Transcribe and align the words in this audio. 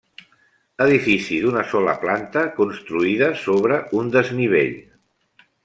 Edifici 0.85 1.35
d'una 1.43 1.65
sola 1.73 1.93
planta 2.05 2.43
construïda 2.61 3.29
sobre 3.45 3.81
un 4.01 4.13
desnivell. 4.19 4.77